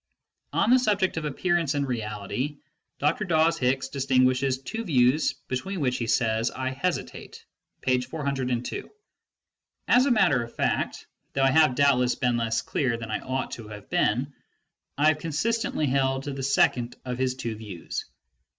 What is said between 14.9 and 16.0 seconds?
I have consistently